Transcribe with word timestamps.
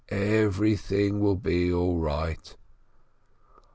Every 0.09 0.75
thing 0.77 1.19
will 1.19 1.35
be 1.35 1.71
all 1.71 1.99
right 1.99 2.57